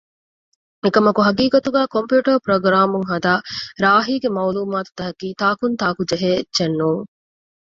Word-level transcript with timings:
އެކަމަކު 0.83 1.19
ޙަޤީޤަތުގައި 1.27 1.89
ކޮމްޕިއުޓަރު 1.93 2.39
ޕްރޮގްރާމުން 2.45 3.07
ހަދާ 3.11 3.33
ރާހީގެ 3.83 4.29
މަޢުލޫމާތު 4.35 4.91
ތަކަކީ 4.99 5.27
ތާނކުންތާކު 5.39 6.01
ޖެހޭ 6.09 6.29
އެއްޗެއް 6.37 6.75
ނޫން 6.79 7.03